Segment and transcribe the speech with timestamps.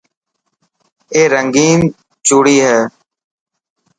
[1.13, 1.79] اي رنگين
[2.27, 2.79] چوڙي هي.